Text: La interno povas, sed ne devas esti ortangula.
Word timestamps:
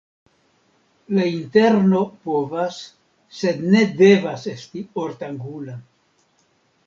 La 1.17 1.25
interno 1.31 1.99
povas, 2.29 2.79
sed 3.41 3.61
ne 3.75 3.83
devas 3.99 4.45
esti 4.53 4.83
ortangula. 5.03 5.77